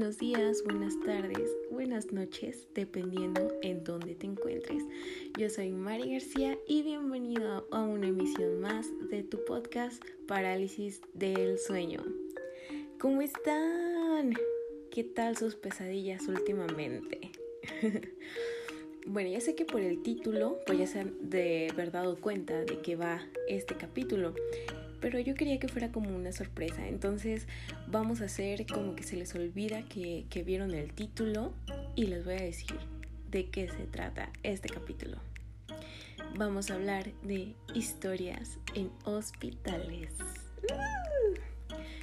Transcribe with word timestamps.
buenos 0.00 0.16
días, 0.16 0.64
buenas 0.64 0.98
tardes, 1.04 1.50
buenas 1.70 2.10
noches, 2.10 2.66
dependiendo 2.74 3.52
en 3.60 3.84
dónde 3.84 4.14
te 4.14 4.28
encuentres. 4.28 4.82
Yo 5.38 5.50
soy 5.50 5.72
Mari 5.72 6.12
García 6.12 6.56
y 6.66 6.82
bienvenido 6.82 7.68
a 7.70 7.82
una 7.82 8.06
emisión 8.06 8.62
más 8.62 8.86
de 9.10 9.22
tu 9.24 9.44
podcast 9.44 10.02
Parálisis 10.26 11.02
del 11.12 11.58
Sueño. 11.58 12.02
¿Cómo 12.98 13.20
están? 13.20 14.32
¿Qué 14.90 15.04
tal 15.04 15.36
sus 15.36 15.54
pesadillas 15.54 16.26
últimamente? 16.28 17.32
bueno, 19.06 19.28
ya 19.28 19.42
sé 19.42 19.54
que 19.54 19.66
por 19.66 19.82
el 19.82 20.02
título, 20.02 20.60
pues 20.64 20.78
ya 20.78 20.86
se 20.86 21.00
han 21.00 21.28
de 21.28 21.68
haber 21.70 21.92
dado 21.92 22.16
cuenta 22.16 22.64
de 22.64 22.80
que 22.80 22.96
va 22.96 23.26
este 23.48 23.74
capítulo 23.76 24.34
pero 25.00 25.18
yo 25.18 25.34
quería 25.34 25.58
que 25.58 25.68
fuera 25.68 25.90
como 25.90 26.14
una 26.14 26.32
sorpresa. 26.32 26.86
Entonces 26.86 27.46
vamos 27.86 28.20
a 28.20 28.26
hacer 28.26 28.66
como 28.66 28.94
que 28.94 29.02
se 29.02 29.16
les 29.16 29.34
olvida 29.34 29.82
que, 29.82 30.26
vieron 30.44 30.74
el 30.74 30.92
título 30.92 31.52
y 31.96 32.06
les 32.06 32.24
voy 32.24 32.34
a 32.34 32.42
decir 32.42 32.76
de 33.30 33.46
qué 33.46 33.68
se 33.68 33.84
trata 33.86 34.30
este 34.42 34.68
capítulo. 34.68 35.18
Vamos 36.36 36.70
a 36.70 36.74
hablar 36.74 37.10
de 37.22 37.54
historias 37.74 38.58
en 38.74 38.90
hospitales. 39.04 40.12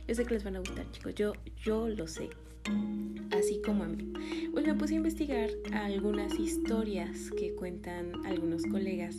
Yo 0.07 0.15
sé 0.15 0.25
que 0.25 0.33
les 0.33 0.43
van 0.43 0.55
a 0.55 0.59
gustar, 0.59 0.89
chicos. 0.91 1.15
Yo, 1.15 1.33
yo 1.63 1.87
lo 1.89 2.07
sé. 2.07 2.29
Así 3.31 3.61
como 3.63 3.83
a 3.83 3.87
mí. 3.87 4.13
Pues 4.51 4.65
me 4.65 4.73
puse 4.73 4.93
a 4.93 4.97
investigar 4.97 5.49
algunas 5.73 6.39
historias 6.39 7.31
que 7.37 7.53
cuentan 7.55 8.25
algunos 8.25 8.63
colegas. 8.63 9.17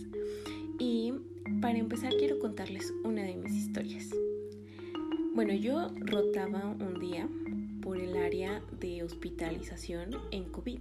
Y 0.79 1.13
para 1.61 1.79
empezar 1.79 2.15
quiero 2.17 2.39
contarles 2.39 2.93
una 3.03 3.23
de 3.23 3.37
mis 3.37 3.53
historias. 3.53 4.11
Bueno, 5.35 5.53
yo 5.55 5.89
rotaba 6.01 6.67
un 6.67 7.01
día 7.01 7.29
por 7.83 7.99
el 7.99 8.17
área 8.17 8.63
de 8.79 9.03
hospitalización 9.03 10.17
en 10.31 10.45
COVID. 10.45 10.81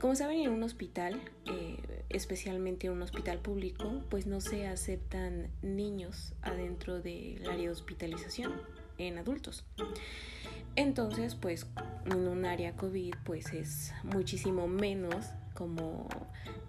Como 0.00 0.14
saben, 0.14 0.40
en 0.40 0.50
un 0.50 0.62
hospital, 0.62 1.20
eh, 1.46 2.04
especialmente 2.08 2.86
en 2.86 2.92
un 2.92 3.02
hospital 3.02 3.38
público, 3.40 4.02
pues 4.10 4.26
no 4.26 4.40
se 4.40 4.66
aceptan 4.68 5.48
niños 5.62 6.34
adentro 6.42 7.00
del 7.00 7.44
área 7.46 7.64
de 7.64 7.70
hospitalización 7.70 8.52
en 8.98 9.18
adultos. 9.18 9.64
Entonces, 10.76 11.34
pues 11.34 11.66
en 12.06 12.28
un 12.28 12.44
área 12.44 12.76
COVID, 12.76 13.14
pues 13.24 13.52
es 13.52 13.92
muchísimo 14.04 14.68
menos 14.68 15.26
como 15.54 16.08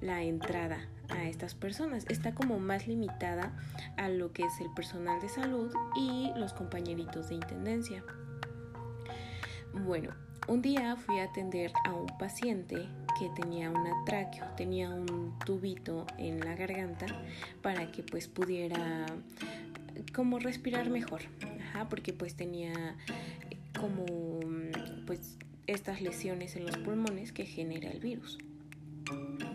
la 0.01 0.23
entrada 0.23 0.87
a 1.09 1.27
estas 1.27 1.55
personas. 1.55 2.05
Está 2.09 2.33
como 2.33 2.59
más 2.59 2.87
limitada 2.87 3.53
a 3.97 4.09
lo 4.09 4.31
que 4.31 4.43
es 4.43 4.59
el 4.61 4.71
personal 4.73 5.19
de 5.21 5.29
salud 5.29 5.71
y 5.95 6.31
los 6.35 6.53
compañeritos 6.53 7.29
de 7.29 7.35
intendencia. 7.35 8.03
Bueno, 9.73 10.11
un 10.47 10.61
día 10.61 10.95
fui 10.95 11.19
a 11.19 11.25
atender 11.25 11.71
a 11.85 11.93
un 11.93 12.07
paciente 12.17 12.87
que 13.19 13.29
tenía 13.39 13.69
una 13.69 14.03
tráqueo, 14.05 14.45
tenía 14.57 14.89
un 14.89 15.37
tubito 15.45 16.07
en 16.17 16.39
la 16.39 16.55
garganta 16.55 17.05
para 17.61 17.91
que 17.91 18.01
pues 18.01 18.27
pudiera 18.27 19.05
como 20.13 20.39
respirar 20.39 20.89
mejor, 20.89 21.21
porque 21.89 22.13
pues 22.13 22.35
tenía 22.35 22.95
como 23.79 24.05
pues 25.05 25.37
estas 25.67 26.01
lesiones 26.01 26.55
en 26.55 26.65
los 26.65 26.77
pulmones 26.77 27.31
que 27.31 27.45
genera 27.45 27.89
el 27.91 27.99
virus. 27.99 28.39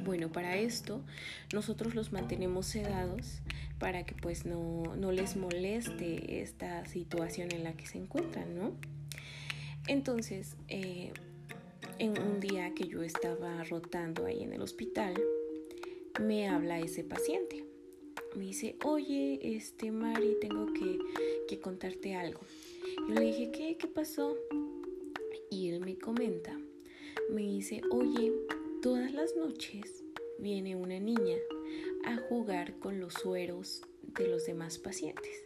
Bueno, 0.05 0.30
para 0.30 0.56
esto 0.58 1.02
nosotros 1.55 1.94
los 1.94 2.12
mantenemos 2.12 2.66
sedados 2.66 3.41
para 3.78 4.05
que 4.05 4.14
pues 4.14 4.44
no, 4.44 4.94
les 5.12 5.36
moleste 5.36 6.42
esta 6.42 6.84
situación 6.84 7.50
en 7.52 7.64
la 7.64 7.72
que 7.72 7.86
se 7.86 7.98
encuentran, 7.98 8.55
¿no? 8.55 8.72
Entonces, 9.86 10.56
eh, 10.69 11.12
en 11.98 12.20
un 12.20 12.39
día 12.40 12.74
que 12.74 12.86
yo 12.86 13.02
estaba 13.02 13.64
rotando 13.64 14.27
ahí 14.27 14.42
en 14.42 14.52
el 14.52 14.61
hospital, 14.61 15.14
me 16.20 16.48
habla 16.48 16.80
ese 16.80 17.02
paciente. 17.02 17.64
Me 18.36 18.45
dice, 18.45 18.77
oye, 18.84 19.56
este 19.56 19.90
Mari, 19.90 20.36
tengo 20.40 20.67
que, 20.73 20.98
que 21.48 21.61
contarte 21.61 22.14
algo. 22.14 22.40
Yo 23.08 23.14
le 23.14 23.20
dije, 23.23 23.50
¿qué? 23.52 23.77
¿Qué 23.79 23.86
pasó? 23.86 24.36
Y 25.50 25.70
él 25.70 25.80
me 25.80 25.96
comenta, 25.96 26.58
me 27.30 27.42
dice, 27.42 27.80
oye, 27.90 28.33
Todas 28.84 29.14
las 29.14 29.34
noches 29.34 30.05
viene 30.39 30.77
una 30.77 31.00
niña 31.00 31.39
a 32.05 32.18
jugar 32.28 32.78
con 32.80 33.00
los 33.00 33.14
sueros 33.14 33.80
de 34.02 34.28
los 34.28 34.45
demás 34.45 34.77
pacientes 34.77 35.42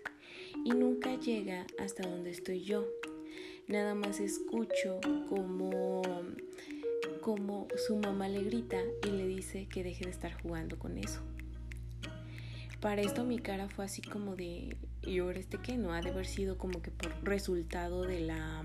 y 0.65 0.71
nunca 0.71 1.15
llega 1.21 1.65
hasta 1.78 2.09
donde 2.09 2.31
estoy 2.31 2.65
yo. 2.65 2.84
Nada 3.69 3.94
más 3.94 4.19
escucho 4.19 4.98
como, 5.28 6.03
como 7.21 7.69
su 7.77 7.94
mamá 7.98 8.28
le 8.28 8.43
grita 8.43 8.82
y 9.06 9.10
le 9.10 9.28
dice 9.28 9.69
que 9.69 9.84
deje 9.84 10.06
de 10.06 10.10
estar 10.10 10.32
jugando 10.43 10.77
con 10.77 10.98
eso. 10.98 11.21
Para 12.81 13.03
esto 13.03 13.22
mi 13.22 13.38
cara 13.38 13.69
fue 13.69 13.84
así 13.84 14.03
como 14.03 14.34
de, 14.34 14.77
¿y 15.04 15.21
ahora 15.21 15.38
este 15.38 15.59
que 15.59 15.77
no? 15.77 15.93
Ha 15.93 16.00
de 16.00 16.10
haber 16.10 16.27
sido 16.27 16.59
como 16.59 16.82
que 16.82 16.91
por 16.91 17.12
resultado 17.22 18.03
de 18.03 18.19
la 18.19 18.65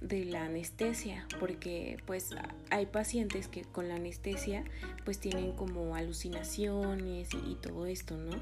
de 0.00 0.24
la 0.26 0.44
anestesia, 0.44 1.26
porque 1.40 1.98
pues 2.06 2.30
hay 2.70 2.86
pacientes 2.86 3.48
que 3.48 3.62
con 3.62 3.88
la 3.88 3.96
anestesia 3.96 4.64
pues 5.04 5.18
tienen 5.18 5.52
como 5.52 5.94
alucinaciones 5.94 7.30
y, 7.48 7.54
todo 7.54 7.86
esto, 7.86 8.16
¿no? 8.16 8.36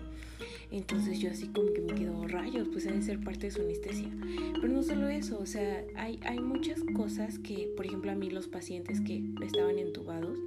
Entonces 0.70 1.20
yo 1.20 1.30
así 1.30 1.48
como 1.48 1.72
que 1.72 1.80
me 1.80 1.94
quedo 1.94 2.26
rayos, 2.26 2.68
pues 2.72 2.84
debe 2.84 3.00
ser 3.02 3.20
parte 3.22 3.46
de 3.46 3.52
su 3.52 3.62
anestesia. 3.62 4.08
Pero 4.54 4.68
no 4.68 4.82
solo 4.82 5.08
eso, 5.08 5.38
o 5.38 5.46
sea, 5.46 5.84
hay, 5.94 6.18
hay 6.24 6.40
muchas 6.40 6.80
cosas 6.96 7.38
que, 7.38 7.72
por 7.76 7.86
ejemplo, 7.86 8.10
a 8.10 8.14
mí 8.14 8.30
los 8.30 8.48
pacientes 8.48 9.00
que 9.00 9.22
estaban 9.42 9.78
entubados, 9.78 10.38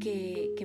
que 0.00 0.63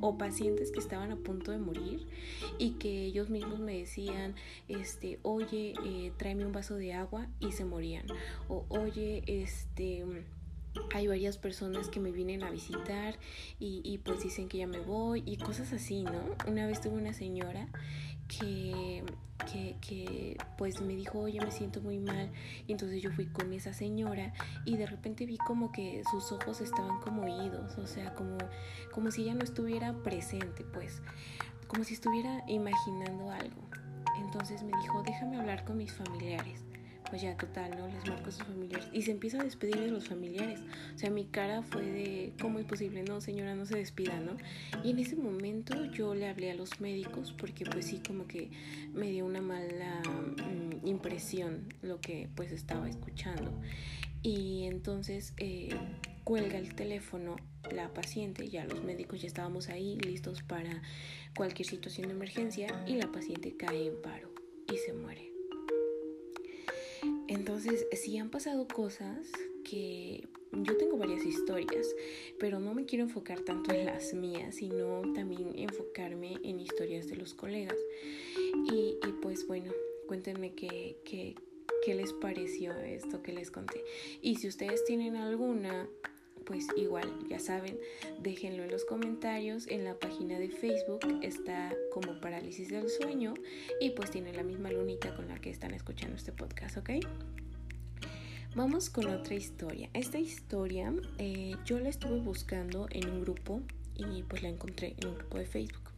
O 0.00 0.18
pacientes 0.18 0.70
que 0.70 0.78
estaban 0.78 1.10
a 1.12 1.16
punto 1.16 1.50
de 1.50 1.58
morir 1.58 2.06
y 2.58 2.72
que 2.72 3.04
ellos 3.04 3.30
mismos 3.30 3.60
me 3.60 3.78
decían, 3.78 4.34
este, 4.68 5.18
oye, 5.22 5.74
eh, 5.84 6.12
tráeme 6.16 6.46
un 6.46 6.52
vaso 6.52 6.76
de 6.76 6.92
agua 6.92 7.26
y 7.40 7.52
se 7.52 7.64
morían. 7.64 8.06
O 8.48 8.64
oye, 8.68 9.22
este 9.26 10.04
hay 10.94 11.06
varias 11.06 11.38
personas 11.38 11.88
que 11.88 12.00
me 12.00 12.12
vienen 12.12 12.42
a 12.42 12.50
visitar 12.50 13.18
y, 13.58 13.80
y, 13.84 13.98
pues 13.98 14.22
dicen 14.22 14.48
que 14.48 14.58
ya 14.58 14.66
me 14.66 14.80
voy 14.80 15.22
y 15.26 15.36
cosas 15.36 15.72
así, 15.72 16.04
¿no? 16.04 16.20
Una 16.46 16.66
vez 16.66 16.80
tuve 16.80 16.94
una 16.94 17.12
señora 17.12 17.68
que, 18.28 19.02
que, 19.50 19.76
que, 19.80 20.36
pues 20.56 20.80
me 20.80 20.94
dijo, 20.94 21.18
oye, 21.18 21.40
me 21.40 21.50
siento 21.50 21.80
muy 21.80 21.98
mal. 21.98 22.30
Entonces 22.68 23.02
yo 23.02 23.10
fui 23.10 23.26
con 23.26 23.52
esa 23.52 23.72
señora 23.72 24.32
y 24.64 24.76
de 24.76 24.86
repente 24.86 25.26
vi 25.26 25.38
como 25.38 25.72
que 25.72 26.02
sus 26.10 26.30
ojos 26.32 26.60
estaban 26.60 27.00
como 27.00 27.22
oídos, 27.22 27.76
o 27.78 27.86
sea, 27.86 28.14
como, 28.14 28.38
como 28.92 29.10
si 29.10 29.22
ella 29.22 29.34
no 29.34 29.42
estuviera 29.42 29.92
presente, 30.02 30.64
pues, 30.64 31.02
como 31.66 31.84
si 31.84 31.94
estuviera 31.94 32.44
imaginando 32.46 33.30
algo. 33.30 33.68
Entonces 34.18 34.62
me 34.62 34.76
dijo, 34.80 35.02
déjame 35.02 35.38
hablar 35.38 35.64
con 35.64 35.78
mis 35.78 35.92
familiares 35.92 36.69
pues 37.10 37.22
ya 37.22 37.36
total, 37.36 37.76
¿no? 37.76 37.88
Les 37.88 38.08
marco 38.08 38.28
a 38.28 38.32
sus 38.32 38.44
familiares 38.44 38.88
y 38.92 39.02
se 39.02 39.10
empieza 39.10 39.40
a 39.40 39.44
despedir 39.44 39.78
de 39.78 39.90
los 39.90 40.08
familiares. 40.08 40.60
O 40.94 40.98
sea, 40.98 41.10
mi 41.10 41.24
cara 41.24 41.62
fue 41.62 41.82
de, 41.82 42.32
¿cómo 42.40 42.58
es 42.60 42.64
posible? 42.64 43.02
No, 43.02 43.20
señora, 43.20 43.54
no 43.54 43.66
se 43.66 43.76
despida, 43.76 44.18
¿no? 44.20 44.36
Y 44.84 44.90
en 44.90 45.00
ese 45.00 45.16
momento 45.16 45.84
yo 45.86 46.14
le 46.14 46.28
hablé 46.28 46.50
a 46.52 46.54
los 46.54 46.80
médicos 46.80 47.34
porque 47.36 47.64
pues 47.64 47.86
sí, 47.86 48.00
como 48.06 48.26
que 48.26 48.50
me 48.94 49.10
dio 49.10 49.26
una 49.26 49.42
mala 49.42 50.00
mm, 50.02 50.86
impresión 50.86 51.66
lo 51.82 52.00
que 52.00 52.28
pues 52.34 52.52
estaba 52.52 52.88
escuchando. 52.88 53.52
Y 54.22 54.64
entonces 54.64 55.34
eh, 55.38 55.70
cuelga 56.24 56.58
el 56.58 56.74
teléfono 56.74 57.36
la 57.72 57.92
paciente, 57.92 58.48
ya 58.48 58.64
los 58.64 58.82
médicos 58.82 59.20
ya 59.20 59.26
estábamos 59.26 59.68
ahí 59.68 59.96
listos 59.96 60.42
para 60.42 60.82
cualquier 61.36 61.68
situación 61.68 62.08
de 62.08 62.14
emergencia 62.14 62.84
y 62.86 62.96
la 62.96 63.10
paciente 63.10 63.56
cae 63.56 63.86
en 63.86 64.00
paro 64.02 64.30
y 64.72 64.76
se 64.76 64.92
muere. 64.92 65.29
Entonces, 67.30 67.86
sí 67.92 68.18
han 68.18 68.28
pasado 68.28 68.66
cosas 68.66 69.30
que 69.62 70.26
yo 70.50 70.76
tengo 70.76 70.96
varias 70.96 71.24
historias, 71.24 71.86
pero 72.40 72.58
no 72.58 72.74
me 72.74 72.86
quiero 72.86 73.04
enfocar 73.04 73.38
tanto 73.42 73.72
en 73.72 73.86
las 73.86 74.12
mías, 74.14 74.56
sino 74.56 75.02
también 75.14 75.56
enfocarme 75.56 76.38
en 76.42 76.58
historias 76.58 77.06
de 77.06 77.14
los 77.14 77.32
colegas. 77.34 77.76
Y, 78.72 78.96
pues 79.22 79.46
bueno, 79.46 79.72
cuéntenme 80.08 80.54
qué, 80.54 80.96
qué, 81.04 81.36
qué 81.84 81.94
les 81.94 82.12
pareció 82.14 82.76
esto 82.80 83.22
que 83.22 83.32
les 83.32 83.52
conté. 83.52 83.84
Y 84.20 84.34
si 84.34 84.48
ustedes 84.48 84.84
tienen 84.84 85.14
alguna 85.14 85.88
pues 86.50 86.66
igual, 86.76 87.08
ya 87.28 87.38
saben, 87.38 87.78
déjenlo 88.18 88.64
en 88.64 88.72
los 88.72 88.84
comentarios. 88.84 89.68
En 89.68 89.84
la 89.84 89.94
página 89.94 90.36
de 90.36 90.48
Facebook 90.48 90.98
está 91.22 91.72
como 91.92 92.20
parálisis 92.20 92.70
del 92.70 92.88
sueño 92.90 93.34
y 93.80 93.90
pues 93.90 94.10
tiene 94.10 94.32
la 94.32 94.42
misma 94.42 94.72
lunita 94.72 95.14
con 95.14 95.28
la 95.28 95.40
que 95.40 95.48
están 95.48 95.74
escuchando 95.74 96.16
este 96.16 96.32
podcast, 96.32 96.76
¿ok? 96.76 96.90
Vamos 98.56 98.90
con 98.90 99.06
otra 99.06 99.36
historia. 99.36 99.90
Esta 99.94 100.18
historia 100.18 100.92
eh, 101.18 101.54
yo 101.64 101.78
la 101.78 101.88
estuve 101.88 102.18
buscando 102.18 102.88
en 102.90 103.08
un 103.08 103.20
grupo 103.20 103.60
y 103.94 104.24
pues 104.24 104.42
la 104.42 104.48
encontré 104.48 104.96
en 104.98 105.06
un 105.06 105.14
grupo 105.14 105.38
de 105.38 105.44
Facebook. 105.44 105.92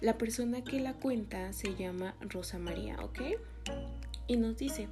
La 0.00 0.18
persona 0.18 0.64
que 0.64 0.80
la 0.80 0.94
cuenta 0.94 1.52
se 1.52 1.76
llama 1.76 2.16
Rosa 2.20 2.58
María, 2.58 2.96
¿ok? 3.00 3.20
y 4.26 4.36
nos 4.36 4.56
dice, 4.56 4.88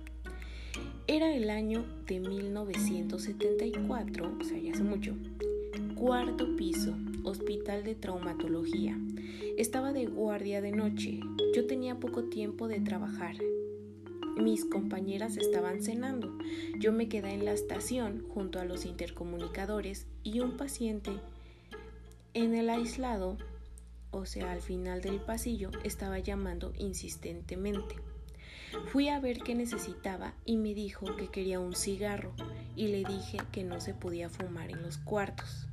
era 1.06 1.34
el 1.34 1.50
año 1.50 1.84
de 2.06 2.20
1974, 2.20 4.37
o 4.40 4.44
sea, 4.44 4.58
ya 4.58 4.72
hace 4.72 4.84
mucho, 4.84 5.14
cuarto 5.96 6.56
piso, 6.56 6.94
hospital 7.25 7.84
de 7.84 7.94
traumatología. 7.94 8.99
Estaba 9.58 9.93
de 9.93 10.06
guardia 10.06 10.60
de 10.60 10.72
noche, 10.72 11.20
yo 11.54 11.66
tenía 11.66 11.99
poco 11.99 12.25
tiempo 12.25 12.69
de 12.69 12.81
trabajar. 12.81 13.37
Mis 14.37 14.64
compañeras 14.64 15.37
estaban 15.37 15.82
cenando. 15.82 16.38
Yo 16.78 16.93
me 16.93 17.08
quedé 17.08 17.34
en 17.34 17.44
la 17.44 17.52
estación 17.52 18.25
junto 18.28 18.60
a 18.60 18.64
los 18.64 18.87
intercomunicadores 18.87 20.06
y 20.22 20.40
un 20.40 20.56
paciente 20.56 21.10
en 22.34 22.55
el 22.55 22.70
aislado, 22.70 23.37
o 24.10 24.25
sea, 24.25 24.52
al 24.52 24.62
final 24.62 25.02
del 25.02 25.20
pasillo, 25.20 25.70
estaba 25.84 26.19
llamando 26.19 26.72
insistentemente. 26.78 27.96
Fui 28.86 29.08
a 29.08 29.20
ver 29.20 29.38
qué 29.40 29.54
necesitaba 29.54 30.34
y 30.44 30.56
me 30.56 30.74
dijo 30.74 31.16
que 31.16 31.28
quería 31.28 31.60
un 31.60 31.74
cigarro 31.74 32.32
y 32.76 32.88
le 32.88 33.04
dije 33.04 33.38
que 33.52 33.64
no 33.64 33.80
se 33.80 33.94
podía 33.94 34.28
fumar 34.28 34.70
en 34.70 34.82
los 34.82 34.98
cuartos. 34.98 35.66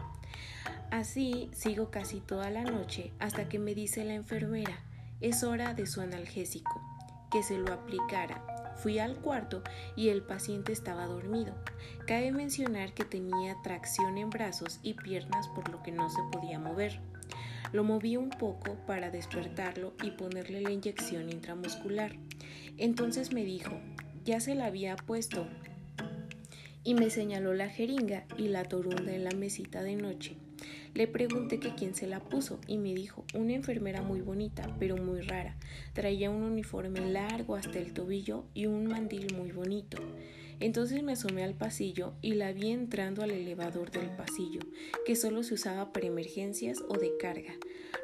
Así 0.92 1.50
sigo 1.54 1.92
casi 1.92 2.20
toda 2.20 2.50
la 2.50 2.64
noche 2.64 3.12
hasta 3.20 3.48
que 3.48 3.60
me 3.60 3.76
dice 3.76 4.04
la 4.04 4.16
enfermera, 4.16 4.80
es 5.22 5.44
hora 5.44 5.74
de 5.74 5.86
su 5.86 6.02
analgésico, 6.02 6.82
que 7.32 7.44
se 7.44 7.58
lo 7.58 7.74
aplicara. 7.74 8.76
Fui 8.78 8.98
al 9.00 9.18
cuarto 9.18 9.62
y 9.96 10.10
el 10.10 10.22
paciente 10.22 10.72
estaba 10.72 11.06
dormido. 11.06 11.54
Cabe 12.08 12.32
mencionar 12.32 12.94
que 12.94 13.04
tenía 13.04 13.62
tracción 13.62 14.18
en 14.18 14.30
brazos 14.30 14.80
y 14.84 14.94
piernas 14.94 15.48
por 15.50 15.70
lo 15.70 15.84
que 15.84 15.92
no 15.92 16.10
se 16.10 16.22
podía 16.32 16.60
mover. 16.60 17.02
Lo 17.72 17.84
moví 17.84 18.18
un 18.18 18.30
poco 18.30 18.76
para 18.88 19.12
despertarlo 19.12 19.94
y 20.04 20.12
ponerle 20.12 20.62
la 20.62 20.72
inyección 20.72 21.30
intramuscular. 21.30 22.16
Entonces 22.78 23.32
me 23.32 23.44
dijo, 23.44 23.80
ya 24.26 24.40
se 24.40 24.56
la 24.56 24.66
había 24.66 24.96
puesto. 24.96 25.48
Y 26.84 26.96
me 26.96 27.10
señaló 27.10 27.54
la 27.54 27.70
jeringa 27.70 28.26
y 28.38 28.48
la 28.48 28.64
torunda 28.64 29.14
en 29.14 29.24
la 29.24 29.32
mesita 29.32 29.84
de 29.84 29.96
noche. 29.96 30.38
Le 30.96 31.08
pregunté 31.08 31.60
que 31.60 31.76
quién 31.76 31.94
se 31.94 32.08
la 32.08 32.20
puso 32.20 32.60
y 32.66 32.78
me 32.78 32.96
dijo, 32.96 33.24
una 33.36 33.54
enfermera 33.54 34.02
muy 34.02 34.22
bonita, 34.22 34.76
pero 34.80 34.98
muy 34.98 35.22
rara. 35.22 35.56
Traía 35.94 36.32
un 36.32 36.42
uniforme 36.42 37.02
largo 37.12 37.56
hasta 37.56 37.78
el 37.78 37.94
tobillo 37.94 38.46
y 38.56 38.66
un 38.66 38.88
mandil 38.88 39.36
muy 39.36 39.52
bonito. 39.52 39.98
Entonces 40.60 41.04
me 41.04 41.14
asomé 41.14 41.44
al 41.44 41.56
pasillo 41.56 42.14
y 42.22 42.34
la 42.34 42.52
vi 42.52 42.72
entrando 42.72 43.24
al 43.24 43.32
elevador 43.32 43.92
del 43.92 44.10
pasillo, 44.16 44.60
que 45.06 45.16
solo 45.16 45.44
se 45.44 45.54
usaba 45.54 45.94
para 45.94 46.08
emergencias 46.08 46.84
o 46.88 46.98
de 46.98 47.16
carga. 47.18 47.54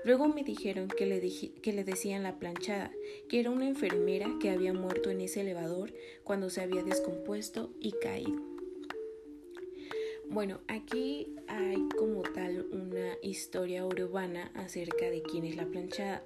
Luego 0.06 0.28
me 0.28 0.44
dijeron 0.44 0.88
que 0.88 1.06
le, 1.06 1.20
que 1.62 1.74
le 1.74 1.84
decían 1.84 2.24
la 2.24 2.40
planchada, 2.40 2.92
que 3.28 3.40
era 3.40 3.50
una 3.50 3.68
enfermera 3.68 4.30
que 4.40 4.52
había 4.52 4.74
muerto 4.74 5.10
en 5.10 5.22
ese 5.22 5.42
elevador 5.42 5.94
cuando 6.24 6.50
se 6.50 6.62
había 6.62 6.84
descompuesto 6.84 7.72
y 7.80 7.92
caído. 7.92 8.42
Bueno, 10.30 10.60
aquí 10.68 11.36
hay 11.48 11.88
como 11.98 12.22
tal 12.24 12.66
una 12.72 13.18
historia 13.22 13.86
urbana 13.86 14.52
acerca 14.56 15.10
de 15.10 15.22
quién 15.22 15.46
es 15.46 15.56
la 15.56 15.66
planchada. 15.66 16.24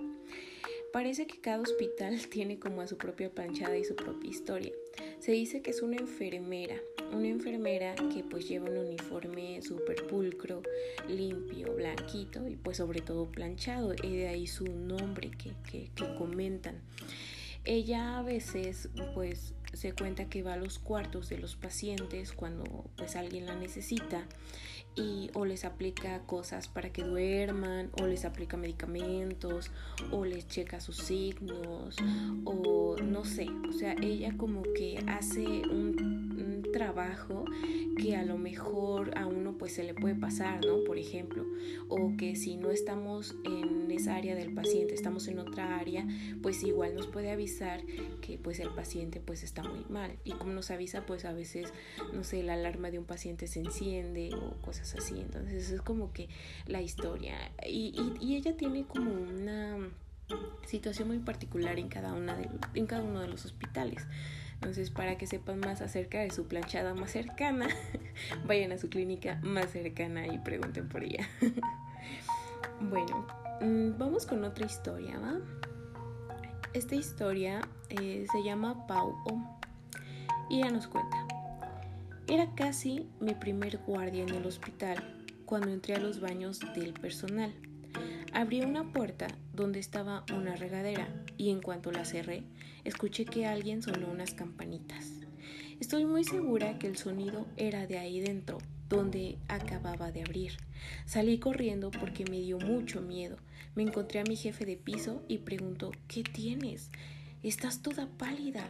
Parece 0.91 1.27
que 1.27 1.39
cada 1.39 1.61
hospital 1.61 2.19
tiene 2.29 2.59
como 2.59 2.81
a 2.81 2.87
su 2.87 2.97
propia 2.97 3.29
planchada 3.29 3.77
y 3.77 3.83
su 3.83 3.95
propia 3.95 4.29
historia. 4.29 4.73
Se 5.19 5.31
dice 5.31 5.61
que 5.61 5.71
es 5.71 5.81
una 5.81 5.97
enfermera, 5.97 6.75
una 7.13 7.27
enfermera 7.27 7.95
que 7.95 8.23
pues 8.23 8.47
lleva 8.47 8.69
un 8.69 8.77
uniforme 8.77 9.61
súper 9.61 10.07
pulcro, 10.07 10.63
limpio, 11.07 11.73
blanquito 11.75 12.47
y 12.47 12.55
pues 12.55 12.77
sobre 12.77 13.01
todo 13.01 13.31
planchado, 13.31 13.93
y 14.01 14.17
de 14.17 14.27
ahí 14.27 14.47
su 14.47 14.65
nombre 14.65 15.31
que, 15.31 15.53
que, 15.69 15.91
que 15.95 16.15
comentan. 16.15 16.81
Ella 17.65 18.17
a 18.17 18.23
veces 18.23 18.89
pues 19.13 19.53
se 19.73 19.93
cuenta 19.93 20.29
que 20.29 20.41
va 20.41 20.53
a 20.53 20.57
los 20.57 20.79
cuartos 20.79 21.29
de 21.29 21.37
los 21.37 21.55
pacientes 21.55 22.31
cuando 22.31 22.89
pues 22.97 23.15
alguien 23.15 23.45
la 23.45 23.55
necesita 23.55 24.25
y 24.95 25.29
o 25.33 25.45
les 25.45 25.65
aplica 25.65 26.19
cosas 26.25 26.67
para 26.67 26.91
que 26.91 27.03
duerman 27.03 27.89
o 28.01 28.07
les 28.07 28.25
aplica 28.25 28.57
medicamentos 28.57 29.71
o 30.11 30.25
les 30.25 30.47
checa 30.47 30.79
sus 30.79 30.97
signos 30.97 31.95
o 32.45 32.97
no 33.01 33.23
sé, 33.23 33.47
o 33.69 33.71
sea, 33.71 33.95
ella 34.01 34.33
como 34.37 34.63
que 34.63 35.03
hace 35.07 35.45
un, 35.45 36.58
trabajo 36.71 37.45
que 37.97 38.15
a 38.15 38.23
lo 38.23 38.37
mejor 38.37 39.17
a 39.17 39.25
uno 39.25 39.57
pues 39.57 39.73
se 39.73 39.83
le 39.83 39.93
puede 39.93 40.15
pasar, 40.15 40.65
¿no? 40.65 40.83
Por 40.83 40.97
ejemplo, 40.97 41.45
o 41.87 42.15
que 42.17 42.35
si 42.35 42.57
no 42.57 42.71
estamos 42.71 43.35
en 43.43 43.91
esa 43.91 44.15
área 44.15 44.35
del 44.35 44.53
paciente, 44.53 44.93
estamos 44.93 45.27
en 45.27 45.39
otra 45.39 45.77
área, 45.77 46.07
pues 46.41 46.63
igual 46.63 46.95
nos 46.95 47.07
puede 47.07 47.31
avisar 47.31 47.85
que 48.21 48.37
pues 48.37 48.59
el 48.59 48.69
paciente 48.69 49.19
pues 49.19 49.43
está 49.43 49.63
muy 49.63 49.85
mal 49.89 50.17
y 50.23 50.31
como 50.33 50.53
nos 50.53 50.71
avisa 50.71 51.05
pues 51.05 51.25
a 51.25 51.33
veces, 51.33 51.73
no 52.13 52.23
sé, 52.23 52.43
la 52.43 52.53
alarma 52.53 52.91
de 52.91 52.99
un 52.99 53.05
paciente 53.05 53.47
se 53.47 53.59
enciende 53.59 54.31
o 54.33 54.61
cosas 54.61 54.95
así, 54.95 55.19
entonces 55.19 55.71
es 55.71 55.81
como 55.81 56.13
que 56.13 56.29
la 56.65 56.81
historia 56.81 57.35
y, 57.65 57.93
y, 58.21 58.35
ella 58.35 58.55
tiene 58.55 58.85
como 58.85 59.11
una 59.11 59.77
situación 60.65 61.07
muy 61.07 61.19
particular 61.19 61.79
en 61.79 61.89
cada, 61.89 62.13
una 62.13 62.35
de, 62.35 62.49
en 62.75 62.85
cada 62.85 63.01
uno 63.03 63.21
de 63.21 63.27
los 63.27 63.45
hospitales. 63.45 64.05
Entonces, 64.61 64.91
para 64.91 65.17
que 65.17 65.25
sepan 65.25 65.61
más 65.61 65.81
acerca 65.81 66.19
de 66.19 66.31
su 66.31 66.45
planchada 66.47 66.93
más 66.93 67.11
cercana, 67.11 67.69
vayan 68.45 68.73
a 68.73 68.77
su 68.77 68.89
clínica 68.89 69.39
más 69.41 69.69
cercana 69.69 70.27
y 70.27 70.37
pregunten 70.39 70.89
por 70.89 71.03
ella. 71.03 71.25
bueno, 72.81 73.25
mm, 73.61 73.97
vamos 73.97 74.25
con 74.25 74.43
otra 74.43 74.65
historia, 74.65 75.17
¿va? 75.17 75.39
Esta 76.73 76.95
historia 76.95 77.61
eh, 77.89 78.25
se 78.29 78.43
llama 78.43 78.85
Pau 78.85 79.15
O 79.25 79.59
y 80.49 80.57
ella 80.57 80.71
nos 80.71 80.87
cuenta. 80.87 81.25
Era 82.27 82.53
casi 82.53 83.09
mi 83.21 83.33
primer 83.35 83.77
guardia 83.77 84.23
en 84.23 84.35
el 84.35 84.45
hospital 84.45 85.01
cuando 85.45 85.69
entré 85.69 85.95
a 85.95 85.99
los 85.99 86.19
baños 86.19 86.59
del 86.75 86.93
personal. 86.93 87.53
Abrí 88.33 88.61
una 88.61 88.91
puerta 88.91 89.27
donde 89.53 89.79
estaba 89.79 90.23
una 90.35 90.55
regadera 90.55 91.07
y 91.37 91.49
en 91.49 91.61
cuanto 91.61 91.91
la 91.91 92.05
cerré, 92.05 92.43
escuché 92.83 93.25
que 93.25 93.47
alguien 93.47 93.81
sonó 93.81 94.07
unas 94.07 94.33
campanitas. 94.33 95.13
Estoy 95.79 96.05
muy 96.05 96.23
segura 96.23 96.77
que 96.77 96.87
el 96.87 96.97
sonido 96.97 97.47
era 97.57 97.87
de 97.87 97.97
ahí 97.97 98.19
dentro, 98.19 98.59
donde 98.87 99.39
acababa 99.47 100.11
de 100.11 100.21
abrir. 100.21 100.57
Salí 101.05 101.39
corriendo 101.39 101.89
porque 101.89 102.25
me 102.25 102.39
dio 102.39 102.59
mucho 102.59 103.01
miedo. 103.01 103.37
Me 103.75 103.83
encontré 103.83 104.19
a 104.19 104.25
mi 104.25 104.35
jefe 104.35 104.65
de 104.65 104.77
piso 104.77 105.23
y 105.27 105.39
preguntó, 105.39 105.91
¿qué 106.07 106.23
tienes? 106.23 106.91
Estás 107.41 107.81
toda 107.81 108.07
pálida. 108.17 108.69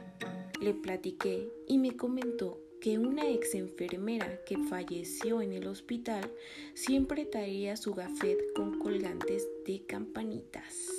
Le 0.61 0.73
platiqué 0.73 1.49
y 1.67 1.79
me 1.79 1.97
comentó 1.97 2.59
que 2.81 2.97
una 2.97 3.29
ex 3.29 3.55
enfermera 3.55 4.41
que 4.45 4.57
falleció 4.69 5.41
en 5.41 5.51
el 5.51 5.67
hospital 5.67 6.31
siempre 6.73 7.25
traía 7.25 7.75
su 7.75 7.93
gafet 7.93 8.53
con 8.53 8.79
colgantes 8.79 9.47
de 9.65 9.81
campanitas. 9.85 10.89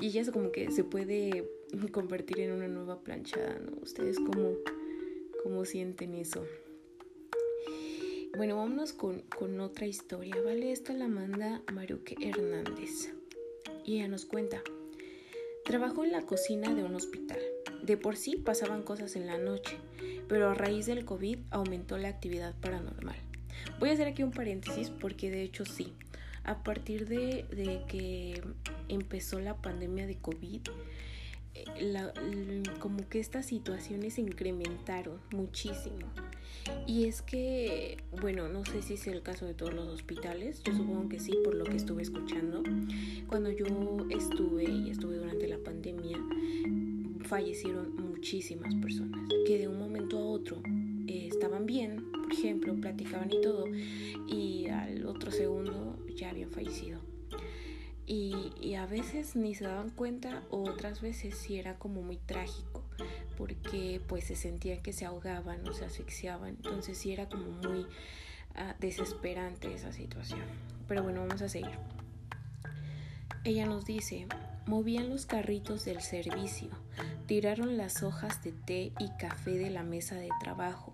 Y 0.00 0.06
ella 0.06 0.22
es 0.22 0.30
como 0.30 0.50
que 0.50 0.70
se 0.70 0.82
puede 0.82 1.48
convertir 1.92 2.40
en 2.40 2.52
una 2.52 2.68
nueva 2.68 3.00
planchada, 3.02 3.58
¿no? 3.58 3.78
¿Ustedes 3.82 4.18
cómo, 4.18 4.54
cómo 5.42 5.64
sienten 5.64 6.14
eso? 6.14 6.44
Bueno, 8.36 8.56
vámonos 8.56 8.92
con, 8.92 9.22
con 9.22 9.60
otra 9.60 9.86
historia, 9.86 10.36
¿vale? 10.42 10.72
Esta 10.72 10.92
la 10.92 11.08
manda 11.08 11.62
Maruque 11.72 12.16
Hernández. 12.20 13.12
Y 13.84 13.96
ella 13.96 14.08
nos 14.08 14.24
cuenta. 14.24 14.62
Trabajó 15.64 16.04
en 16.04 16.12
la 16.12 16.22
cocina 16.22 16.74
de 16.74 16.84
un 16.84 16.94
hospital. 16.94 17.40
De 17.82 17.96
por 17.96 18.16
sí 18.16 18.36
pasaban 18.36 18.82
cosas 18.82 19.16
en 19.16 19.26
la 19.26 19.38
noche, 19.38 19.78
pero 20.28 20.50
a 20.50 20.54
raíz 20.54 20.86
del 20.86 21.04
COVID 21.04 21.38
aumentó 21.50 21.98
la 21.98 22.08
actividad 22.08 22.54
paranormal. 22.60 23.16
Voy 23.78 23.90
a 23.90 23.92
hacer 23.92 24.08
aquí 24.08 24.22
un 24.22 24.30
paréntesis 24.30 24.90
porque 24.90 25.30
de 25.30 25.42
hecho 25.42 25.64
sí, 25.64 25.92
a 26.44 26.62
partir 26.62 27.06
de, 27.06 27.84
que 27.88 28.42
empezó 28.88 29.40
la 29.40 29.56
pandemia 29.56 30.06
de 30.06 30.16
COVID, 30.16 30.60
eh, 31.54 32.62
como 32.78 33.08
que 33.08 33.20
estas 33.20 33.46
situaciones 33.46 34.14
se 34.14 34.22
incrementaron 34.22 35.20
muchísimo. 35.32 36.06
Y 36.86 37.04
es 37.04 37.22
que, 37.22 37.98
bueno, 38.20 38.48
no 38.48 38.64
sé 38.64 38.82
si 38.82 38.94
es 38.94 39.06
el 39.06 39.22
caso 39.22 39.46
de 39.46 39.54
todos 39.54 39.72
los 39.74 39.88
hospitales, 39.88 40.62
yo 40.62 40.74
supongo 40.74 41.08
que 41.08 41.18
sí, 41.18 41.36
por 41.42 41.54
lo 41.54 41.64
que 41.64 41.76
estuve 41.76 42.02
escuchando. 42.02 42.62
Cuando 43.26 43.50
yo 43.50 43.66
estuve 44.10 44.64
y 44.64 44.90
estuve 44.90 45.16
durante 45.16 45.48
la 45.48 45.58
pandemia, 45.58 46.18
fallecieron 47.30 47.94
muchísimas 47.94 48.74
personas 48.74 49.20
que 49.46 49.56
de 49.56 49.68
un 49.68 49.78
momento 49.78 50.18
a 50.18 50.22
otro 50.22 50.60
eh, 51.06 51.28
estaban 51.28 51.64
bien, 51.64 52.10
por 52.10 52.32
ejemplo, 52.32 52.74
platicaban 52.74 53.30
y 53.30 53.40
todo, 53.40 53.66
y 54.26 54.66
al 54.66 55.06
otro 55.06 55.30
segundo 55.30 55.96
ya 56.16 56.30
habían 56.30 56.50
fallecido. 56.50 57.00
Y, 58.04 58.74
a 58.74 58.86
veces 58.86 59.36
ni 59.36 59.54
se 59.54 59.64
daban 59.64 59.90
cuenta 59.90 60.42
o 60.50 60.62
otras 60.68 61.00
veces 61.00 61.36
sí 61.36 61.58
era 61.58 61.78
como 61.78 62.02
muy 62.02 62.16
trágico 62.16 62.82
porque 63.36 64.00
pues 64.06 64.24
se 64.24 64.36
sentían 64.36 64.82
que 64.82 64.92
se 64.92 65.04
ahogaban 65.04 65.68
o 65.68 65.74
se 65.74 65.84
asfixiaban 65.84 66.50
entonces 66.50 66.96
sí 66.96 67.12
era 67.12 67.28
como 67.28 67.50
muy 67.50 67.80
uh, 67.80 67.86
desesperante 68.78 69.74
esa 69.74 69.92
situación 69.92 70.40
pero 70.88 71.02
bueno 71.02 71.20
vamos 71.20 71.42
a 71.42 71.48
seguir 71.48 71.78
ella 73.44 73.66
nos 73.66 73.84
dice 73.84 74.26
movían 74.66 75.08
los 75.08 75.26
carritos 75.26 75.84
del 75.84 76.00
servicio 76.00 76.70
Tiraron 77.30 77.76
las 77.76 78.02
hojas 78.02 78.42
de 78.42 78.50
té 78.50 78.92
y 78.98 79.08
café 79.16 79.52
de 79.52 79.70
la 79.70 79.84
mesa 79.84 80.16
de 80.16 80.30
trabajo. 80.40 80.92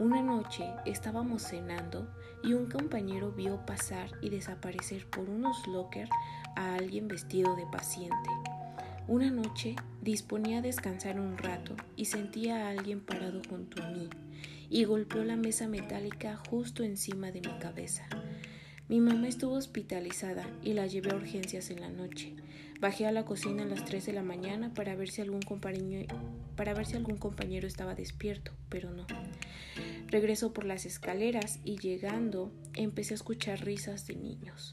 Una 0.00 0.22
noche 0.22 0.64
estábamos 0.86 1.42
cenando 1.42 2.12
y 2.42 2.54
un 2.54 2.68
compañero 2.68 3.30
vio 3.30 3.64
pasar 3.64 4.10
y 4.20 4.28
desaparecer 4.28 5.06
por 5.08 5.30
unos 5.30 5.68
lockers 5.68 6.10
a 6.56 6.74
alguien 6.74 7.06
vestido 7.06 7.54
de 7.54 7.64
paciente. 7.66 8.28
Una 9.06 9.30
noche 9.30 9.76
disponía 10.02 10.58
a 10.58 10.62
descansar 10.62 11.20
un 11.20 11.38
rato 11.38 11.76
y 11.94 12.06
sentía 12.06 12.66
a 12.66 12.70
alguien 12.70 13.00
parado 13.00 13.40
junto 13.48 13.80
a 13.80 13.88
mí 13.88 14.10
y 14.68 14.82
golpeó 14.82 15.22
la 15.22 15.36
mesa 15.36 15.68
metálica 15.68 16.36
justo 16.50 16.82
encima 16.82 17.30
de 17.30 17.40
mi 17.40 17.56
cabeza. 17.60 18.08
Mi 18.88 19.00
mamá 19.00 19.28
estuvo 19.28 19.52
hospitalizada 19.52 20.48
y 20.62 20.72
la 20.72 20.86
llevé 20.86 21.10
a 21.10 21.16
urgencias 21.16 21.68
en 21.68 21.82
la 21.82 21.90
noche. 21.90 22.32
Bajé 22.80 23.04
a 23.06 23.12
la 23.12 23.26
cocina 23.26 23.64
a 23.64 23.66
las 23.66 23.84
3 23.84 24.06
de 24.06 24.14
la 24.14 24.22
mañana 24.22 24.72
para 24.72 24.96
ver 24.96 25.10
si 25.10 25.20
algún 25.20 25.42
compañero, 25.42 26.16
para 26.56 26.72
ver 26.72 26.86
si 26.86 26.96
algún 26.96 27.18
compañero 27.18 27.68
estaba 27.68 27.94
despierto, 27.94 28.52
pero 28.70 28.90
no. 28.90 29.06
Regresó 30.06 30.54
por 30.54 30.64
las 30.64 30.86
escaleras 30.86 31.60
y 31.64 31.76
llegando 31.76 32.50
empecé 32.76 33.12
a 33.12 33.16
escuchar 33.16 33.62
risas 33.62 34.06
de 34.06 34.16
niños. 34.16 34.72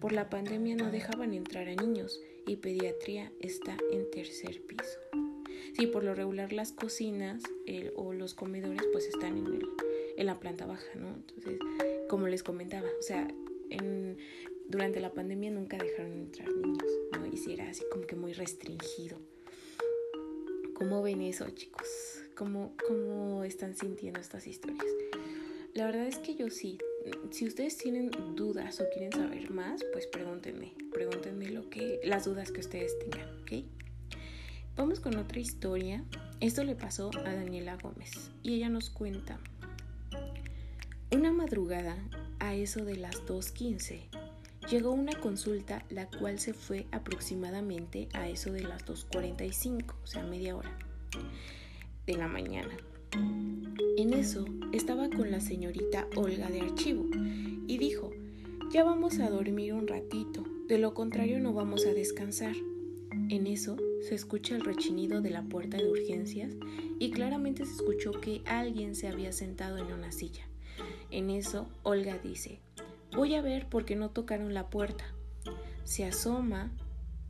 Por 0.00 0.12
la 0.12 0.30
pandemia 0.30 0.74
no 0.74 0.90
dejaban 0.90 1.34
entrar 1.34 1.68
a 1.68 1.74
niños 1.74 2.18
y 2.46 2.56
pediatría 2.56 3.30
está 3.42 3.76
en 3.92 4.10
tercer 4.10 4.62
piso. 4.62 4.98
Sí, 5.76 5.86
por 5.86 6.02
lo 6.02 6.14
regular 6.14 6.54
las 6.54 6.72
cocinas 6.72 7.42
o 7.94 8.14
los 8.14 8.32
comedores 8.32 8.84
pues 8.90 9.04
están 9.04 9.36
en, 9.36 9.60
en 10.16 10.26
la 10.26 10.40
planta 10.40 10.64
baja, 10.64 10.94
¿no? 10.96 11.08
Entonces, 11.08 11.58
como 12.08 12.26
les 12.26 12.42
comentaba, 12.42 12.88
o 12.98 13.02
sea, 13.02 13.28
durante 14.68 15.00
la 15.00 15.12
pandemia 15.12 15.50
nunca 15.50 15.76
dejaron 15.78 16.12
entrar 16.12 16.48
niños, 16.52 16.84
¿no? 17.12 17.26
Y 17.26 17.36
si 17.36 17.52
era 17.52 17.68
así 17.68 17.82
como 17.90 18.06
que 18.06 18.16
muy 18.16 18.32
restringido. 18.32 19.18
¿Cómo 20.74 21.02
ven 21.02 21.20
eso, 21.22 21.48
chicos? 21.50 21.88
¿Cómo, 22.34 22.74
¿Cómo 22.88 23.44
están 23.44 23.76
sintiendo 23.76 24.20
estas 24.20 24.46
historias? 24.46 24.86
La 25.74 25.86
verdad 25.86 26.06
es 26.06 26.18
que 26.18 26.34
yo 26.34 26.50
sí. 26.50 26.78
Si 27.30 27.46
ustedes 27.46 27.76
tienen 27.76 28.10
dudas 28.34 28.80
o 28.80 28.88
quieren 28.90 29.12
saber 29.12 29.50
más, 29.50 29.84
pues 29.92 30.06
pregúntenme. 30.06 30.72
Pregúntenme 30.92 31.50
lo 31.50 31.68
que, 31.70 32.00
las 32.04 32.24
dudas 32.24 32.50
que 32.50 32.60
ustedes 32.60 32.98
tengan, 32.98 33.28
¿ok? 33.42 33.64
Vamos 34.76 35.00
con 35.00 35.16
otra 35.16 35.38
historia. 35.38 36.04
Esto 36.40 36.64
le 36.64 36.74
pasó 36.74 37.10
a 37.24 37.34
Daniela 37.34 37.76
Gómez 37.76 38.30
y 38.42 38.54
ella 38.54 38.68
nos 38.68 38.88
cuenta. 38.88 39.38
Una 41.12 41.32
madrugada, 41.32 41.96
a 42.40 42.54
eso 42.54 42.84
de 42.84 42.96
las 42.96 43.24
2.15, 43.26 44.00
llegó 44.68 44.90
una 44.92 45.12
consulta 45.12 45.84
la 45.90 46.06
cual 46.06 46.38
se 46.38 46.52
fue 46.52 46.86
aproximadamente 46.90 48.08
a 48.12 48.28
eso 48.28 48.52
de 48.52 48.62
las 48.62 48.84
2.45, 48.84 49.94
o 50.02 50.06
sea, 50.06 50.24
media 50.24 50.56
hora 50.56 50.76
de 52.06 52.14
la 52.14 52.28
mañana. 52.28 52.76
En 53.96 54.12
eso 54.12 54.44
estaba 54.72 55.08
con 55.10 55.30
la 55.30 55.40
señorita 55.40 56.06
Olga 56.16 56.48
de 56.50 56.60
archivo 56.60 57.06
y 57.66 57.78
dijo, 57.78 58.10
ya 58.72 58.84
vamos 58.84 59.18
a 59.18 59.30
dormir 59.30 59.74
un 59.74 59.86
ratito, 59.86 60.44
de 60.68 60.78
lo 60.78 60.94
contrario 60.94 61.40
no 61.40 61.52
vamos 61.52 61.86
a 61.86 61.92
descansar. 61.92 62.54
En 63.28 63.46
eso 63.46 63.76
se 64.08 64.14
escucha 64.14 64.54
el 64.54 64.64
rechinido 64.64 65.20
de 65.20 65.30
la 65.30 65.42
puerta 65.42 65.76
de 65.76 65.88
urgencias 65.88 66.54
y 66.98 67.10
claramente 67.10 67.64
se 67.64 67.72
escuchó 67.72 68.12
que 68.12 68.42
alguien 68.46 68.94
se 68.94 69.08
había 69.08 69.32
sentado 69.32 69.78
en 69.78 69.92
una 69.92 70.12
silla. 70.12 70.49
En 71.10 71.30
eso 71.30 71.68
Olga 71.82 72.18
dice, 72.18 72.60
voy 73.12 73.34
a 73.34 73.42
ver 73.42 73.68
por 73.68 73.84
qué 73.84 73.96
no 73.96 74.10
tocaron 74.10 74.54
la 74.54 74.70
puerta. 74.70 75.04
Se 75.84 76.04
asoma 76.04 76.70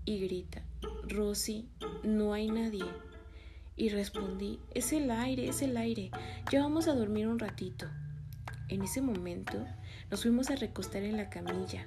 y 0.05 0.21
grita, 0.21 0.63
Rosy, 1.09 1.69
no 2.03 2.33
hay 2.33 2.51
nadie. 2.51 2.85
Y 3.77 3.89
respondí, 3.89 4.61
es 4.75 4.93
el 4.93 5.11
aire, 5.11 5.49
es 5.49 5.63
el 5.63 5.77
aire, 5.77 6.11
ya 6.51 6.63
vamos 6.63 6.89
a 6.89 6.95
dormir 6.95 7.27
un 7.29 7.39
ratito. 7.39 7.87
En 8.69 8.83
ese 8.83 9.01
momento 9.01 9.65
nos 10.11 10.23
fuimos 10.23 10.51
a 10.51 10.57
recostar 10.57 11.03
en 11.03 11.17
la 11.17 11.31
camilla. 11.31 11.87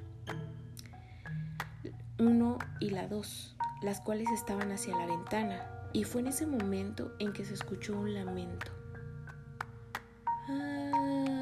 Uno 2.17 2.57
y 2.79 2.89
la 2.89 3.07
dos 3.07 3.55
las 3.83 4.00
cuales 4.00 4.29
estaban 4.31 4.71
hacia 4.71 4.95
la 4.95 5.05
ventana, 5.05 5.67
y 5.91 6.05
fue 6.05 6.21
en 6.21 6.27
ese 6.27 6.47
momento 6.47 7.13
en 7.19 7.33
que 7.33 7.43
se 7.43 7.53
escuchó 7.53 8.00
un 8.00 8.13
lamento. 8.13 8.71
Ah. 10.50 11.33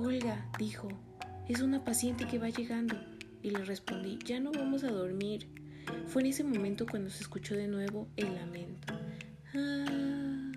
Olga, 0.00 0.48
dijo, 0.58 0.88
es 1.48 1.60
una 1.60 1.84
paciente 1.84 2.26
que 2.26 2.38
va 2.38 2.50
llegando. 2.50 2.94
Y 3.42 3.50
le 3.50 3.64
respondí, 3.64 4.18
ya 4.24 4.38
no 4.38 4.52
vamos 4.52 4.84
a 4.84 4.90
dormir. 4.90 5.48
Fue 6.06 6.22
en 6.22 6.28
ese 6.28 6.44
momento 6.44 6.86
cuando 6.86 7.10
se 7.10 7.22
escuchó 7.22 7.56
de 7.56 7.66
nuevo 7.66 8.08
el 8.16 8.34
lamento. 8.34 8.94
Ah. 9.54 10.52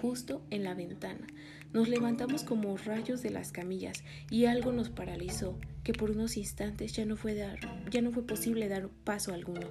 Justo 0.00 0.42
en 0.50 0.64
la 0.64 0.74
ventana. 0.74 1.26
Nos 1.72 1.88
levantamos 1.88 2.44
como 2.44 2.76
rayos 2.76 3.22
de 3.22 3.30
las 3.30 3.50
camillas 3.50 4.04
y 4.30 4.44
algo 4.44 4.70
nos 4.70 4.90
paralizó 4.90 5.58
que 5.82 5.92
por 5.92 6.12
unos 6.12 6.36
instantes 6.36 6.92
ya 6.92 7.04
no 7.04 7.16
fue, 7.16 7.34
dar, 7.34 7.58
ya 7.90 8.02
no 8.02 8.12
fue 8.12 8.24
posible 8.24 8.68
dar 8.68 8.88
paso 9.02 9.34
alguno. 9.34 9.68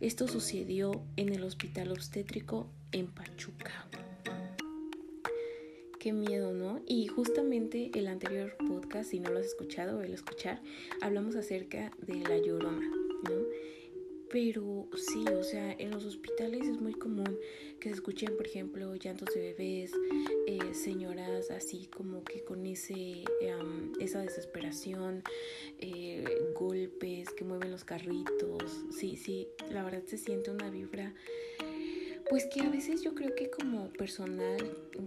Esto 0.00 0.28
sucedió 0.28 1.02
en 1.16 1.32
el 1.32 1.42
hospital 1.44 1.92
obstétrico 1.92 2.68
en 2.92 3.06
Pachuca. 3.06 3.86
Qué 6.00 6.14
miedo, 6.14 6.54
¿no? 6.54 6.80
Y 6.86 7.08
justamente 7.08 7.90
el 7.92 8.08
anterior 8.08 8.56
podcast, 8.56 9.10
si 9.10 9.20
no 9.20 9.28
lo 9.28 9.38
has 9.38 9.44
escuchado 9.44 10.00
el 10.00 10.14
escuchar, 10.14 10.62
hablamos 11.02 11.36
acerca 11.36 11.92
de 11.98 12.14
la 12.20 12.38
llorona, 12.38 12.88
¿no? 13.28 13.44
Pero 14.30 14.88
sí, 14.96 15.22
o 15.28 15.42
sea, 15.42 15.72
en 15.78 15.90
los 15.90 16.06
hospitales 16.06 16.66
es 16.66 16.80
muy 16.80 16.94
común 16.94 17.38
que 17.80 17.90
se 17.90 17.96
escuchen, 17.96 18.34
por 18.34 18.46
ejemplo, 18.46 18.94
llantos 18.96 19.28
de 19.34 19.52
bebés, 19.52 19.92
eh, 20.46 20.72
señoras 20.72 21.50
así 21.50 21.86
como 21.94 22.24
que 22.24 22.44
con 22.44 22.64
ese, 22.64 23.24
esa 24.00 24.22
desesperación, 24.22 25.22
eh, 25.80 26.24
golpes 26.58 27.28
que 27.28 27.44
mueven 27.44 27.70
los 27.70 27.84
carritos. 27.84 28.86
Sí, 28.90 29.16
sí, 29.16 29.48
la 29.70 29.84
verdad 29.84 30.04
se 30.06 30.16
siente 30.16 30.50
una 30.50 30.70
vibra. 30.70 31.12
Pues 32.30 32.46
que 32.46 32.60
a 32.60 32.68
veces 32.70 33.02
yo 33.02 33.16
creo 33.16 33.34
que 33.34 33.50
como 33.50 33.88
personal 33.88 34.56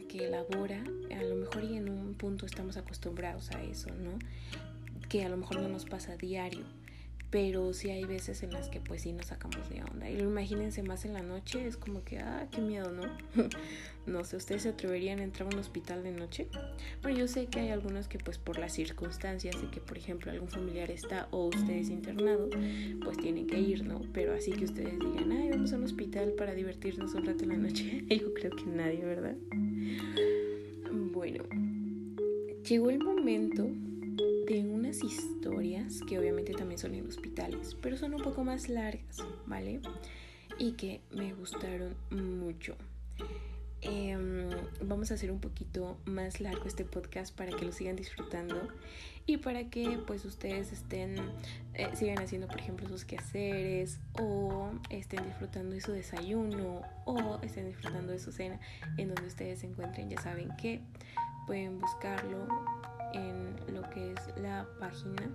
que 0.09 0.25
elabora, 0.25 0.83
a 1.17 1.23
lo 1.23 1.35
mejor 1.35 1.63
y 1.63 1.77
en 1.77 1.87
un 1.87 2.15
punto 2.15 2.45
estamos 2.45 2.75
acostumbrados 2.75 3.49
a 3.51 3.63
eso, 3.63 3.87
¿no? 3.91 4.19
Que 5.07 5.23
a 5.23 5.29
lo 5.29 5.37
mejor 5.37 5.61
no 5.61 5.69
nos 5.69 5.85
pasa 5.85 6.11
a 6.11 6.17
diario 6.17 6.65
pero 7.33 7.73
sí 7.73 7.89
hay 7.89 8.05
veces 8.05 8.43
en 8.43 8.51
las 8.51 8.69
que 8.69 8.79
pues 8.79 9.01
sí 9.01 9.11
nos 9.11 9.25
sacamos 9.25 9.67
de 9.67 9.81
onda. 9.81 10.07
Y 10.07 10.17
lo 10.17 10.25
imagínense 10.25 10.83
más 10.83 11.03
en 11.03 11.13
la 11.13 11.23
noche, 11.23 11.65
es 11.65 11.77
como 11.77 12.03
que, 12.03 12.19
ah, 12.19 12.47
qué 12.51 12.61
miedo, 12.61 12.91
¿no? 12.91 13.01
no 14.05 14.23
sé, 14.23 14.37
¿ustedes 14.37 14.61
se 14.61 14.69
atreverían 14.69 15.17
a 15.17 15.23
entrar 15.23 15.51
a 15.51 15.55
un 15.55 15.59
hospital 15.59 16.03
de 16.03 16.11
noche? 16.11 16.47
Bueno, 17.01 17.17
yo 17.17 17.27
sé 17.27 17.47
que 17.47 17.61
hay 17.61 17.69
algunos 17.69 18.07
que 18.07 18.19
pues 18.19 18.37
por 18.37 18.59
las 18.59 18.73
circunstancias 18.73 19.59
de 19.59 19.67
que 19.71 19.81
por 19.81 19.97
ejemplo 19.97 20.31
algún 20.31 20.47
familiar 20.47 20.91
está 20.91 21.27
o 21.31 21.47
ustedes 21.47 21.89
internados, 21.89 22.51
pues 23.03 23.17
tienen 23.17 23.47
que 23.47 23.59
ir, 23.59 23.83
¿no? 23.83 23.99
Pero 24.13 24.35
así 24.35 24.51
que 24.51 24.65
ustedes 24.65 24.99
digan, 24.99 25.31
ay, 25.31 25.49
vamos 25.49 25.73
a 25.73 25.77
un 25.77 25.85
hospital 25.85 26.33
para 26.33 26.53
divertirnos 26.53 27.15
un 27.15 27.25
rato 27.25 27.45
en 27.45 27.49
la 27.49 27.57
noche, 27.57 28.05
yo 28.09 28.31
creo 28.35 28.51
que 28.51 28.65
nadie, 28.67 29.03
¿verdad? 29.03 29.35
Bueno, 30.91 31.45
llegó 32.63 32.91
el 32.91 32.99
momento 32.99 33.71
historias 35.01 36.01
que 36.07 36.19
obviamente 36.19 36.53
también 36.53 36.77
son 36.77 36.93
en 36.93 37.07
hospitales, 37.07 37.75
pero 37.81 37.97
son 37.97 38.13
un 38.13 38.21
poco 38.21 38.43
más 38.43 38.67
largas, 38.67 39.17
¿vale? 39.45 39.79
Y 40.59 40.73
que 40.73 41.01
me 41.11 41.33
gustaron 41.33 41.95
mucho. 42.11 42.75
Em, 43.85 44.49
vamos 44.81 45.11
a 45.11 45.15
hacer 45.15 45.29
un 45.29 45.39
poquito 45.39 45.97
más 46.05 46.39
largo 46.39 46.65
este 46.65 46.85
podcast 46.85 47.35
para 47.35 47.51
que 47.51 47.65
lo 47.65 47.73
sigan 47.73 47.97
disfrutando 47.97 48.69
y 49.25 49.37
para 49.37 49.69
que 49.69 49.99
pues 50.07 50.23
ustedes 50.23 50.71
estén 50.71 51.15
eh, 51.73 51.89
sigan 51.93 52.19
haciendo 52.19 52.47
por 52.47 52.59
ejemplo 52.59 52.87
sus 52.87 53.03
quehaceres 53.03 53.99
o 54.13 54.71
estén 54.89 55.25
disfrutando 55.25 55.75
de 55.75 55.81
su 55.81 55.91
desayuno 55.91 56.81
o 57.03 57.39
estén 57.41 57.67
disfrutando 57.67 58.13
de 58.13 58.19
su 58.19 58.31
cena 58.31 58.57
en 58.97 59.09
donde 59.09 59.27
ustedes 59.27 59.59
se 59.59 59.67
encuentren 59.67 60.09
ya 60.09 60.21
saben 60.21 60.55
que 60.55 60.81
pueden 61.45 61.79
buscarlo 61.79 62.47
en 63.13 63.55
lo 63.67 63.81
que 63.89 64.13
es 64.13 64.19
la 64.37 64.67
página 64.79 65.31